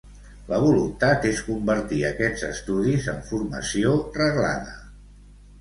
[0.51, 3.93] La voluntat és convertir aquests estudis en formació
[4.25, 4.77] reglada.